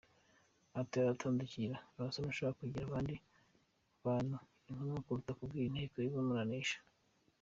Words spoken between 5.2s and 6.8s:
kubwira inteko imuburanisha”.